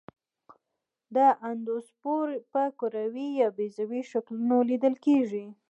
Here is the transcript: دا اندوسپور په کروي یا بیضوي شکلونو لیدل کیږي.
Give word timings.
دا 1.15 1.27
اندوسپور 1.49 2.27
په 2.53 2.63
کروي 2.79 3.27
یا 3.41 3.47
بیضوي 3.57 4.01
شکلونو 4.11 4.57
لیدل 4.69 4.93
کیږي. 5.05 5.45